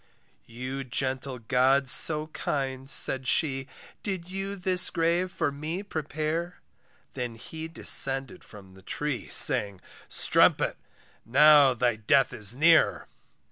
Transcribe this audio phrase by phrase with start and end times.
[0.47, 3.67] You gentle gods so kind, said she,
[4.01, 6.59] Did you this grave for me prepare?
[7.13, 9.79] He then descended from the tree, Saying,
[10.09, 10.77] strumpet
[11.23, 13.07] now thy death is near.